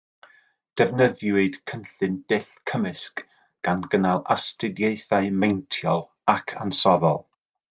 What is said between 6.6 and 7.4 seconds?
ansoddol